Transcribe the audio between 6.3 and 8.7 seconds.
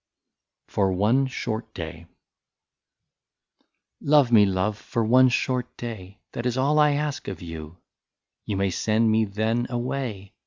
That is all I ask of you; You